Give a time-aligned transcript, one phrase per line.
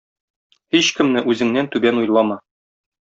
[0.75, 2.39] Һичкемне үзеңнән түбән уйлама.